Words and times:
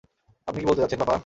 আপনি 0.47 0.59
কি 0.61 0.65
বলতে 0.67 0.81
চাচ্ছেন, 0.81 0.99
পাপা? 0.99 1.15